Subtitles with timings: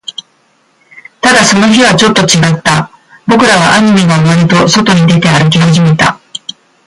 [1.21, 2.89] ただ、その日はちょっと違った。
[3.27, 6.19] 僕らはアニメが終わると、外に出て、歩き始めた。